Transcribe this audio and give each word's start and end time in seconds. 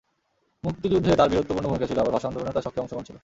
মুক্তিযুদ্ধে 0.65 1.11
তাঁর 1.19 1.29
বীরত্বপূর্ণ 1.31 1.65
ভূমিকা 1.69 1.89
ছিল, 1.89 1.97
আবার 2.03 2.13
ভাষা 2.15 2.27
আন্দোলনেও 2.29 2.55
তাঁর 2.55 2.65
সক্রিয় 2.65 2.81
অংশগ্রহণ 2.83 3.05
ছিল। 3.09 3.17